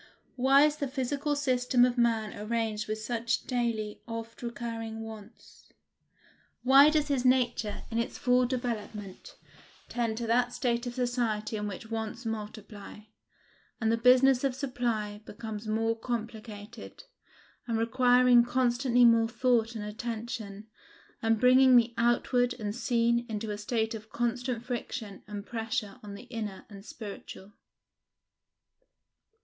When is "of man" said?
1.85-2.33